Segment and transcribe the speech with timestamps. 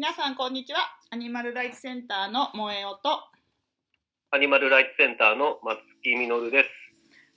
[0.00, 0.78] 皆さんこんにちは。
[1.10, 3.22] アニマルライツセンターの萌えおと。
[4.30, 6.70] アニマルライツセンターの松木みのるです。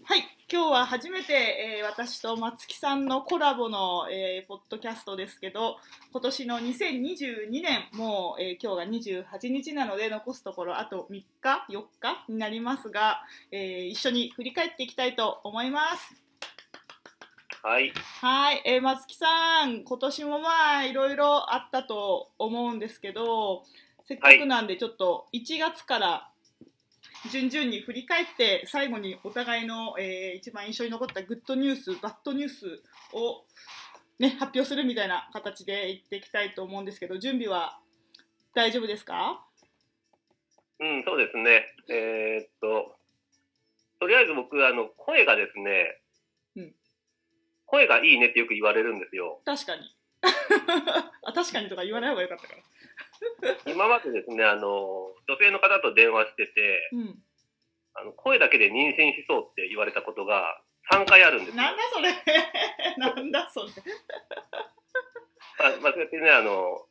[0.05, 0.23] はい。
[0.49, 5.75] 今日は初めて、えー私と松木さんのコラボの、えーポッドキャストですけど
[6.13, 11.25] 今年の2022年もう、えー今日が28日なので残すところあと3日
[11.69, 16.22] 4日になりますが、えー一緒に振り返っていきたいと思います
[17.63, 17.93] はい。
[18.19, 23.63] はい、えー松木さん今年もまあいろいろあったと思うんですけど
[24.05, 26.29] せっかくなんでちょっと1月から
[27.31, 33.45] 順々に振り返って最後にお互いの、えー一番印象に残ったグッドニュースバッドニュースを、
[34.19, 37.79] ね、発表するみたいな形でいっていきたいと思うんですけど準備は
[38.53, 39.41] 大丈夫ですか？
[40.81, 41.65] うん、そうですね。
[41.89, 42.97] えーっと、
[44.01, 45.65] とりあえず僕、あの、声がですね、う
[46.01, 46.02] ん
[47.73, 49.41] 声がいいねってよく言われるんですよ。
[49.43, 49.81] 確かに。
[51.25, 52.61] あ確かにとか言わない方がよかったから。
[53.73, 57.23] 今までですね、あの、女性の方と電話してて、うん。
[57.95, 61.63] あの声だけで妊娠しそうって言われたことが3回あるんですよ。
[61.63, 62.13] なんだそれ。
[62.97, 63.69] なんだそれ。
[65.59, 66.87] あまあ、そうやってね、あの、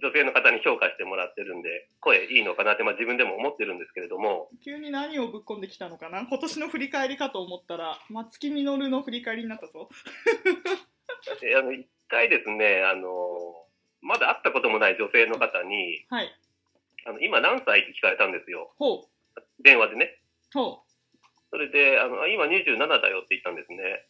[0.00, 6.26] 女性の方に評価してもらってるんで、声いいのかなって、まあ、自分でも思ってるんですけれども、急に何をぶっ込んできたのかな？
[6.26, 9.88] 今年の振り返りかと思ったら松木みのるの振り返りになったぞ
[11.40, 13.08] であの、一回ですね、あの、
[14.00, 16.30] まだ会ったこともない女性の方に、はい
[17.06, 18.72] あの、今何歳って聞かれたんですよ。
[18.78, 20.20] ほう電話でね。
[20.52, 20.82] ほ
[21.50, 24.06] それで、あの、あ今27だよって言ったんですね。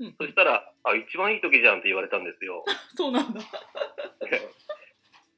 [0.00, 2.64] う、うん、そしたら、あ、一番いい時じゃんって言われたんですよ。
[2.96, 3.40] そうなんだ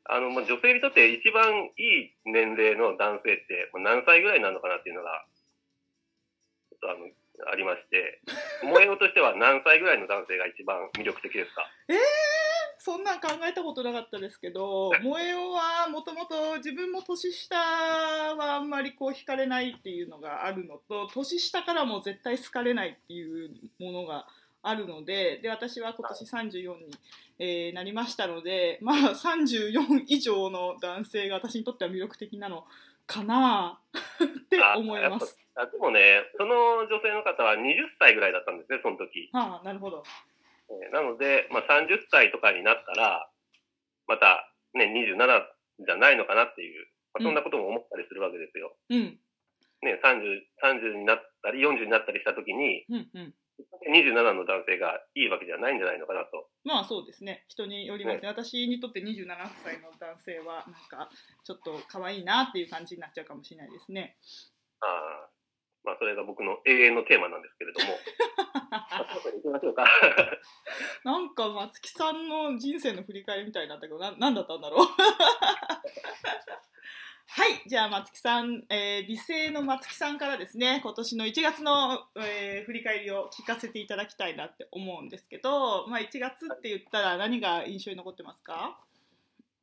[0.09, 5.25] あの、まあ、女性にとって一番いい年齢の男性って、何歳ぐらいなのかなっていうのが、
[6.70, 8.20] ちょっとあの、ありまして、
[8.62, 11.62] 萌えよとしては何歳ぐらいの男性が一番魅力的ですか？
[11.89, 12.01] え えー
[12.80, 24.29] そんなん考えたことなかったですけど萌えおはもともと自分も年下はあんまりこう惹かれないっていうのがあるのと年下からも絶対好かれないっていうものが
[24.63, 26.91] あるのでで私は今年34に、
[27.39, 32.64] えーなりましたのでまあ34以上の男性が私にとっては魅力的なの
[33.07, 33.80] かな
[34.23, 35.39] ってあ思います。
[35.57, 39.29] あでもね、その女性の方は20歳ぐらいだったんですね、その時。
[39.33, 40.05] はあ、なるほど。
[40.70, 43.29] えーなので、まあ、30歳とかになったら、
[44.07, 48.77] また、ね、27じゃないのかなっていう、まあ、そんなことも思ったりするわけですよ。
[48.91, 49.18] うん、
[49.83, 53.35] ね、30、30になったり、40になったりした時に、うん、うん。
[53.89, 56.48] 27の男性がいいわけじゃないんじゃないのかなと。
[56.64, 57.45] まあそうですね。
[57.48, 58.29] 人によりますね。
[58.29, 59.27] 私にとって27
[59.64, 61.11] 歳の男性はなんか
[61.45, 64.17] ちょっと可愛いなっていう感じになっちゃうかもしれないですね。
[64.80, 65.30] ああ
[65.85, 67.86] まあ、それが僕の永遠のテーマなんですけれども。
[71.05, 74.86] なんか松木さんの人生の振り返りみたいになったけどな何だったんだろう
[77.30, 77.62] はい。
[77.68, 88.80] じゃあ松木さん、えー美声の松木さんからですね今年の1月の、えー振り返りを聞かせていただきたいなって思うんですけど、まあ、1月って言ったら何が印象に残ってますか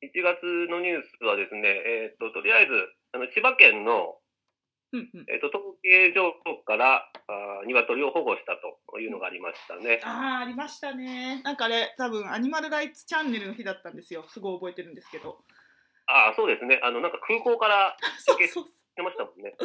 [0.03, 2.71] ？1月のニュースはですね、えっ、と、とりあえず、
[3.13, 4.17] あの千葉県の、
[4.93, 5.25] うんうん。
[5.27, 6.33] えっ、と、統計上
[6.65, 9.99] から、あー鶏を保護したというのがありましたね。
[10.03, 11.41] あーありましたね。
[11.43, 14.25] なんかあれ多分アニマルライツチャンネルの日だったんですよ。
[14.29, 15.39] すごい覚えてるんですけど
[16.07, 16.79] ああ、そうですね。
[16.83, 18.53] あの、なんか空港から中継し
[18.95, 19.55] てましたもんね。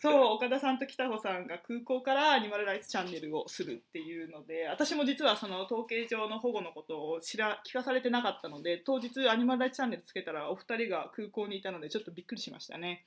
[0.00, 13.04] そう岡田さんと北穂さんが空港からアニマルライツチャンネルをするっていうので私も実はその統計上の保護のことを知ら聞かされてなかったので当日アニマルライツチャンネルつけたらお二人が空港にいたのでちょっとびっくりしましたね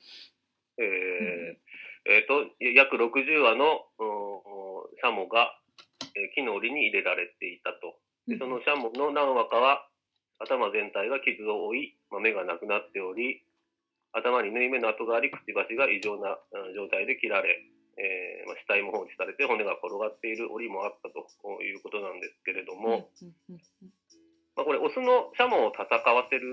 [0.80, 1.58] えー
[2.08, 4.28] えーと、約60羽の、うん
[4.98, 5.54] シャモが、
[6.16, 8.00] えー木の檻に入れられていたと。
[8.28, 9.87] で、そのシャモの何羽かは、
[10.40, 13.44] 頭全体が傷を負い、ま、目がなくなっており、
[14.14, 16.38] 頭に縫い目の跡があり、くちばしが異常な
[16.76, 17.50] 状態で切られ、
[17.98, 23.10] えーま、死体も放置されて骨が転がっている檻もあったということなんですけれども、
[24.56, 26.46] まあ、これ、オスのシャモを戦わせる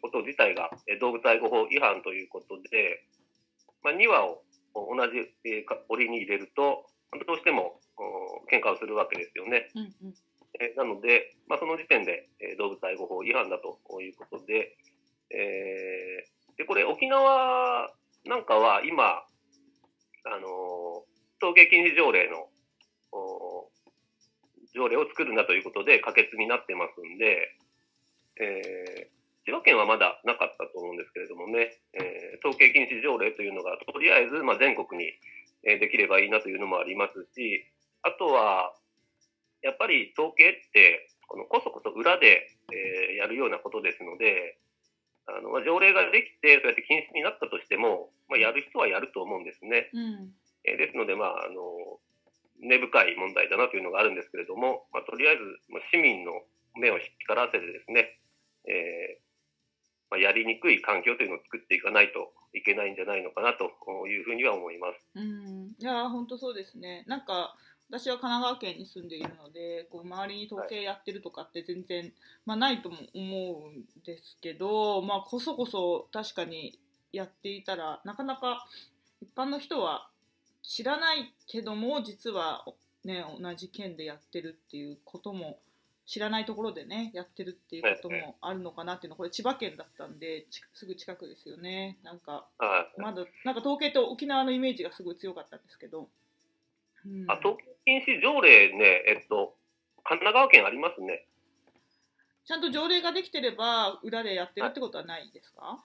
[0.00, 0.70] こと自体が
[1.00, 3.04] 動物愛護法違反ということで、
[3.82, 4.42] まあ、2羽を
[4.74, 6.86] 同じえーか檻に入れると、
[7.26, 7.80] どうしても
[8.52, 9.68] 喧嘩をするわけですよね。
[10.60, 14.76] えーなので、まあ、その時点でえー動物愛護法違反だということで、
[15.30, 17.90] えーでこれ、沖縄
[18.24, 19.04] なんかは今、
[20.24, 22.48] あのー統計禁止条例の
[24.74, 27.56] 条例を作るなということで可決になってますんで、
[28.40, 29.16] えー
[29.46, 35.12] 千葉県はまだなかったと思うんですけれどもね、えー統計禁止条例というのがとりあえず、まあ、全国に、
[35.64, 37.64] えできればいいなというのもありますし、
[38.02, 38.74] あとは、
[39.66, 44.58] やっぱり統計って、このこそこそ裏で、えーやるようなことですので、
[45.26, 49.90] あのまあ、条例ができて、そうやって禁止になったとしても、まあ、やる人はやると思うんですね。
[49.92, 50.30] うん
[50.62, 51.98] えーですので、まあ、あの
[52.60, 56.32] 根深い問題だなというのがあるんですけれども、まあ、とりあえずまあ市民の
[56.74, 58.18] 目を光らせてですね、
[58.68, 59.26] えー
[60.10, 63.64] まあ、やりにくい環境というのを作っていかないといけないんじゃないのかなと
[64.06, 65.00] いうふうには思います。
[65.14, 67.56] うん、いやー本当そうですねなんか
[67.88, 72.12] 私は神奈川県に住んでいるのでこう周りに統計やってるとかって全然、
[72.44, 76.78] まあ、ないとも思うんですけど、まあ、こそこそ確かに
[77.12, 78.66] やっていたらなかなか
[79.20, 80.08] 一般の人は
[80.62, 82.64] 知らないけども実は、
[83.04, 85.58] ね、同じ県でやってるっていうことも
[86.06, 91.98] 知らないところでねやってるっていうこともあるのかなっていうのはこれ千葉県だったんでちすぐ近くですよね。
[92.04, 96.08] なんかはいまだなんか統計と沖縄のイメージがすごい強かったんですけど。
[97.04, 97.24] うん。
[97.28, 99.54] あ統計禁止条例ね、えっと、
[100.02, 101.24] 神奈川県ありますね。
[102.44, 105.78] ちゃんと条例ができてれば裏でやってるってことはないですか？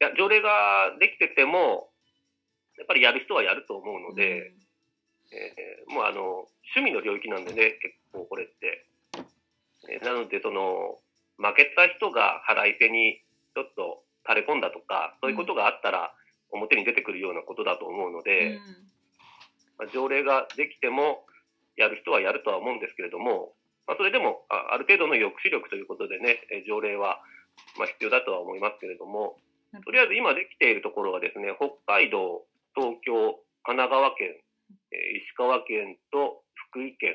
[0.00, 1.90] いや、条例ができてても、
[2.76, 4.52] やっぱりやる人はやると思うので、
[5.32, 8.86] えーもうあの、趣味の領域なんでね、結構これって。
[9.88, 10.98] えーなので、その、
[11.38, 13.22] 負けた人が払い手に
[13.54, 16.12] ちょっと垂れ込んだとか、そういうことがあったら、
[16.50, 18.58] 表に出てくるようなことだと思うのうんで、
[19.78, 21.26] まあ、条例ができても、
[21.76, 23.52] やる人はやるとは思うんですけれども、
[23.86, 27.20] まあ、それでもあある程度の抑止力ということでね、えー条例は、
[27.78, 29.36] まあ、必要だとは思いますけれども、
[29.72, 32.44] うん、とりあえず今できているところはですね、北海道、
[32.74, 34.34] 東京、神奈川県、
[34.90, 37.14] えー石川県と福井県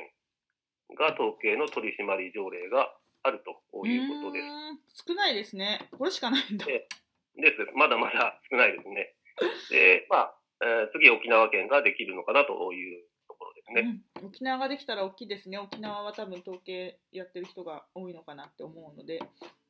[0.96, 2.94] が統計の取締り条例が
[3.24, 5.02] あるということです。
[5.02, 5.04] す。
[5.08, 5.90] 少ないですね。
[5.98, 6.66] これしかないんだ。
[6.66, 6.88] で
[7.36, 7.58] です。
[7.76, 9.16] まだまだ少ないですね。
[9.70, 14.02] で、まあ、えー次沖縄県ができるのかなというところですね。
[14.22, 15.58] うん、沖縄ができたら大きいですね。
[15.58, 19.20] 沖縄は多分統計やってる人が多いのかなって思うので、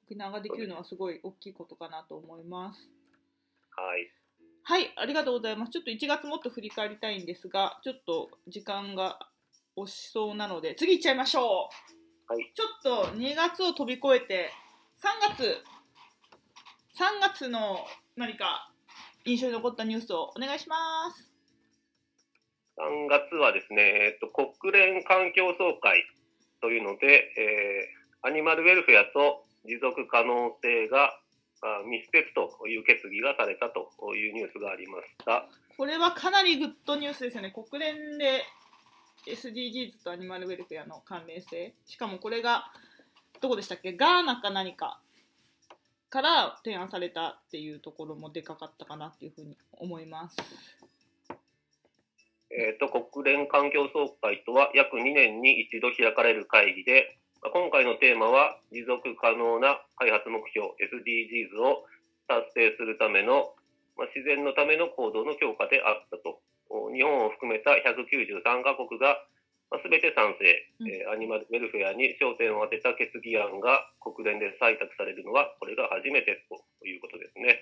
[0.05, 2.89] 沖縄ができるのはすごい大きいことかなと思います。
[3.75, 4.11] はい。
[4.63, 5.71] はい、ありがとうございます。
[5.71, 9.17] ちょっと1月もっと振り返りたいんですが、ちょっと時間が
[9.75, 12.33] 押しそうなので、次行っちゃいましょう。
[12.33, 12.63] はいちょ
[13.03, 14.53] っと2月を飛び越えて、
[15.01, 15.63] 3月、
[16.97, 17.85] 3月の
[18.15, 18.70] 何か
[19.25, 21.29] 印象に残ったニュースをお願いします。
[22.77, 26.03] 3月はですね、えっと、国連環境総会
[26.61, 31.17] というので、えーアニマルウェルフェアと持続可能性が
[31.63, 35.47] あ密接という決議がされたというニュースがありました。
[35.75, 37.51] これはかなりグッドニュースですよね。
[37.51, 38.43] 国連で
[39.27, 41.73] SDGs とアニマルウェルフェアの関連性。
[41.87, 42.71] しかもこれが、
[43.41, 43.93] どこでしたっけ？
[43.93, 45.01] ガーナか何か
[46.11, 50.35] から提案されたっていうところもでかかったかなっていうふうに思います。
[52.51, 61.87] えー、と国連環境総会とは約2年に一度開かれる会議で、今回のテーマは持続可能な開発目標 SDGs を
[62.27, 63.55] 達成するための、
[63.95, 66.43] まあ、自然のための行動の強化であったと。
[66.93, 69.15] 日本を含めた193カ国が、
[69.71, 70.43] まあ、全て賛成、
[70.79, 77.57] うんえーアニマルウェルフェアに焦点を当てた決議案が国連で採択されるのはこれが初めてということですね。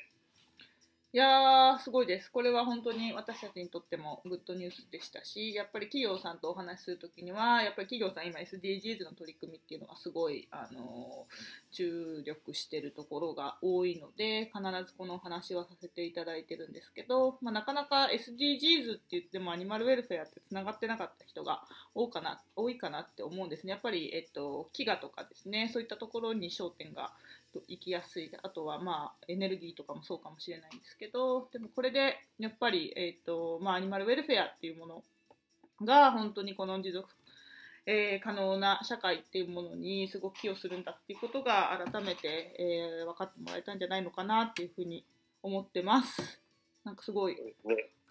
[1.11, 2.31] いやー、すごいです。
[2.31, 21.63] これは本当に私たちにとってもグッドニュースでしたし、やっぱり企業さんとお話しするときには、やっぱり企業さん今 SDGs の取り組みっていうのがすごい、あのー注力してるところが多いので、必ずこのお話はさせていただいてるんですけど、まあ、なかなか SDGs って言ってもアニマルウェルフェアってつながってなかった人が
[21.93, 23.71] 多かな多いかなって思うんですね。
[23.71, 27.13] やっぱり、えっと、飢餓とかですね、そういったところに焦点が
[27.53, 35.03] と行きやすいあとはまあエネルギーとかもそうかもしれないんですけどでもこれでやっぱり、えーとまあ、アニマルウェルフェアっていうもの
[35.85, 37.09] が本当にこの持続、
[37.85, 45.05] えー可能な社会っていうものにすごく寄与するんだっていうことが改めて、えー分かってもらえたんじゃないのかなっていうふうに
[45.41, 46.41] 思ってます。
[46.83, 47.37] なんかすごい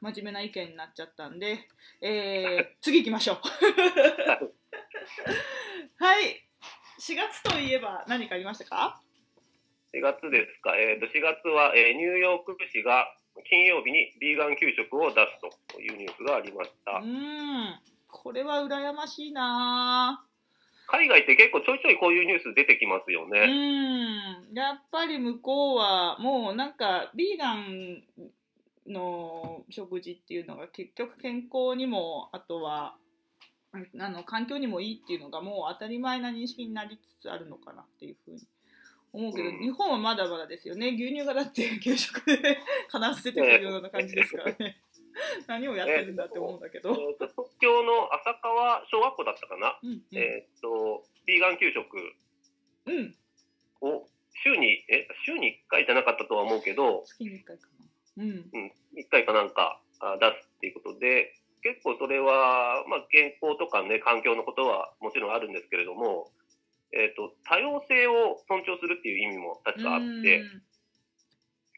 [0.00, 1.68] 真面目な意見になっちゃったんで、
[2.00, 3.36] えー 次行きましょう。
[6.02, 6.42] はい
[7.00, 9.00] 4月といえば何かありましたか？
[9.94, 13.08] 4月ですか、えー、と4月は、えーニューヨーク市が
[13.48, 15.40] 金曜日にビーガン給食を出す
[15.72, 17.04] というニュースがありましたう。
[17.04, 20.24] んこれは羨ましいな
[20.88, 23.46] 海外って結構ちょいちょいこういうニュース出てきますようね。
[23.46, 28.02] んやっぱり向こうはもうなんかビーガン
[28.86, 32.96] の食事っていうのが結局健康にもあとは
[33.72, 38.40] うんあの環境にもいいっていうのがもう当たり前な認識になりつつあるのかなっていうふうに
[39.12, 39.58] 思うけど、うん。
[39.60, 40.88] 日本はまだまだですよね。
[40.88, 42.58] 牛乳がだって 給食で
[42.90, 44.80] 必ず出てくるような感じですからね。
[45.48, 50.02] 何をやってるんだって思うんだけど、えーと東京の浅川小学校だったかな、うんうん。
[50.12, 52.14] えー、とビーガン給食
[52.86, 53.16] うん。
[53.80, 54.08] を
[54.44, 57.68] 週に、え、週に1回じゃなかったとは思うけど、月に1回か
[58.16, 58.24] な。
[58.24, 58.30] うん。
[58.30, 66.30] うん、1回かなんかあ出すっていうことで、結構それは、まあ、健康とかね、環境のことはもちろんあるんですけれども、
[66.92, 70.06] えっ、と、多様性を尊重するっていう意味も確かあって、
[70.40, 70.62] うん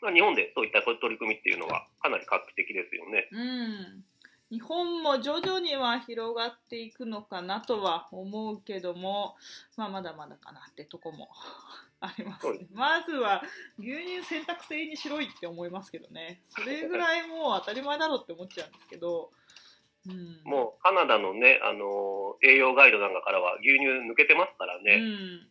[0.03, 3.29] まあ、日本でそういった取り組みっていうのはかなり画期的ですよね。
[3.33, 4.05] うん、
[4.51, 9.37] 日本も徐々には広がっていくのかなとは思うけども、
[9.77, 11.29] まあ、まだまだかなってとこも
[12.01, 12.67] ありますね。
[12.73, 13.43] まずは
[13.79, 16.43] 牛乳選択制にしろいって思いますけどね。
[16.49, 19.31] それぐらいもう当たり前だろうって思っちゃうんですけど。
[20.09, 24.97] うん、もうカナダのね、あの栄養ガイドなんかからは牛乳抜けてますからうね。
[24.97, 25.03] ん、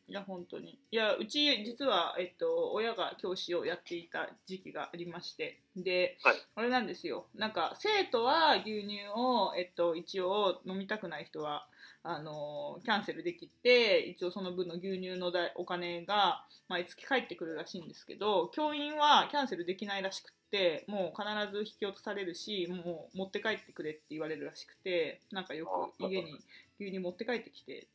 [0.08, 0.80] いや本当に。
[0.90, 5.62] いやうち実は、えっと、親が教師をやっていた時期がありまして。
[5.76, 6.36] で、はい。
[6.56, 7.28] あれなんですよ。
[7.36, 11.68] なんか生徒は牛乳を、えっと、一応飲みたくない人は
[12.02, 26.34] あのキャンセルできて一応その分の牛乳の代お金が毎月返ってくるらしいんですけど教員はキャンセルできないらしくってもう必ず引き落とされるしもう持って帰ってくれって言われるらしくてなんかよく家に
[26.80, 27.88] 牛乳持って帰ってきて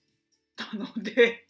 [0.55, 1.47] たので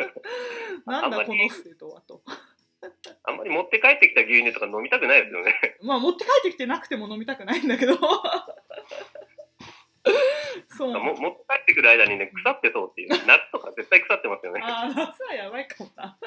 [0.84, 2.22] なんだこの生徒はと。
[3.24, 5.54] あんまり持って帰ってきた牛乳とか飲みたくないですよね。
[5.82, 7.96] まあ持って帰ってきてなくても飲みたくないんだけど
[10.76, 13.08] そうも持って帰ってくる間にね、腐ってそうっていう。
[13.26, 14.60] 夏とか絶対腐ってますよね。
[14.62, 16.18] ああ夏はやばいかもな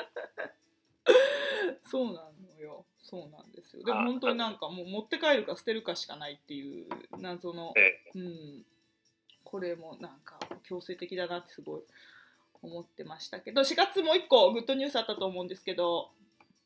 [1.86, 3.84] そうなのよそうなんですよ。
[3.84, 6.88] でもあ本当になんかもう持って帰るか捨てるかしかないっていう
[7.20, 8.02] 謎のえ。
[8.16, 8.66] うん。
[9.44, 11.82] これもなんか強制的だなってすごい
[12.62, 16.12] 思ってましたけど4月もう一個グッドニュースあったと思うんですけど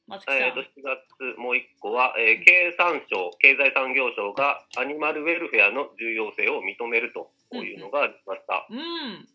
[0.08, 8.68] 松木さん、えーと、7月もう一個は、えー経産省、経済産業省がアニマルウェルフェアの重要性を認めるというのがありました。
[8.70, 9.26] うん、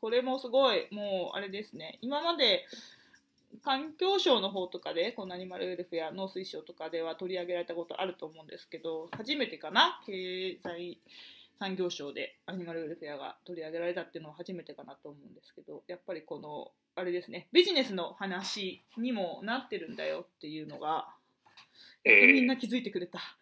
[0.00, 2.64] これもすごい、もうあれですね、今まで
[3.62, 10.98] 環境省の方とかで、このアニマルウェルフェア、農水省とかでは取り上げられたことあると思うんですけど、初めてかな、経済
[11.58, 21.08] 産業省でアニマルウェルフェアが取り上げられたっていうのは初めてかなと思うんですけど、やっぱりこの、あれですね、ビジネスの話にもなってるんだよっていうのが、
[22.04, 23.20] えーみんな気づいてくれた。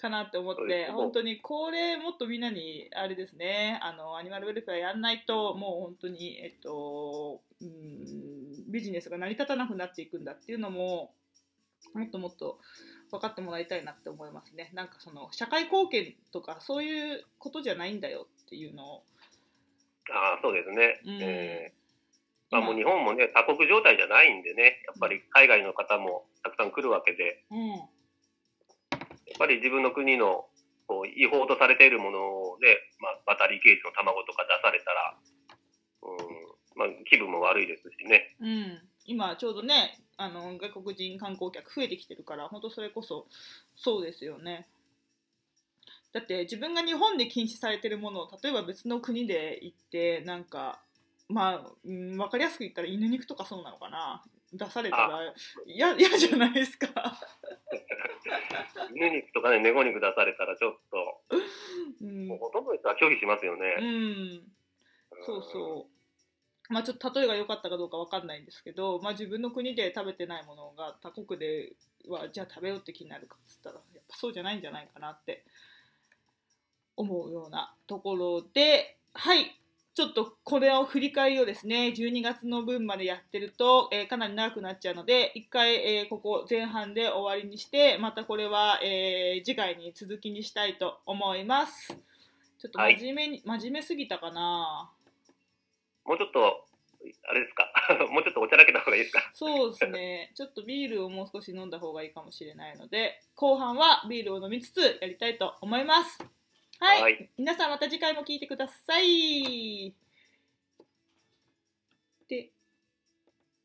[0.00, 11.12] かなって思って本当にこれもっとみんなにあれですねあのアニマルウェルフェアやんないともう本当にえっとうんビジネスが成り立たなくなっていくんだっていうのも
[11.94, 12.58] もっともっと
[13.10, 14.70] 分かってもらいたいなって思いますね。
[14.74, 19.02] なんかその社会貢献とかそういうことじゃないんだよっていうのを、
[20.12, 21.00] ああ、そうですね。
[21.04, 21.18] うん。
[21.20, 21.80] えー
[22.50, 27.80] まあ、もう日今本もね、他国状態じゃないんでね、やっぱり海外の方もたくさん来るわけで、うん
[29.40, 30.44] ぱり自分の国の
[30.86, 32.18] こう違法とされているもの
[32.60, 35.16] で、まあ、バタリーケースの卵とか出されたら、
[36.02, 38.36] うんまあ、気分も悪いですしね。
[38.38, 43.26] うん、今ちょうどねあの外国人観光客増えてきてるから本当それこそ
[43.74, 44.68] そうですよね。
[46.12, 50.80] だって自分が日本で禁止されてるものを例えば別の国で行ってなんか
[51.28, 54.22] まあ、うん、分かりやすく言ったら犬肉とかそうなのかな。
[54.52, 56.88] 出されたら嫌嫌じゃないですか
[58.94, 61.22] 犬肉とかね、猫肉出されたらちょっと、
[62.00, 63.76] うんもうほとんどの人は拒否しますようね。
[63.76, 64.52] ん
[65.24, 66.72] そうそう。
[66.72, 71.72] まあちょっと例えが良かったかどうかわかんないんですけど、まあ自分の国で食べてないものが他国で
[72.08, 75.44] はじゃあ食べようって気になるかっつったらやっぱそうじゃないんじゃないかなって
[76.96, 79.59] 思うようなところで、はい。
[79.92, 91.88] ちょっとこれを振り返りをですね、12月の分までやってると、えーかなり長くなっちゃうので、一回、えーここ前半で終わりにして、またこれは、えー次回に続きにしたいと思います。
[92.58, 94.90] ちょっと真面目に、真面目すぎたかな？
[96.04, 96.64] もうちょっと、
[97.28, 97.66] あれですか、
[98.12, 99.30] もうちょっとおちゃらけた方がいいですか？
[99.34, 100.30] そうですね。
[100.36, 106.18] ちょっとビールをもう少し飲んだ方がいいかもしれないので、後半はビールを飲みつつやりたいと思います。
[106.80, 107.02] はい。
[107.02, 109.94] はい皆さんまた次回も聞いてください。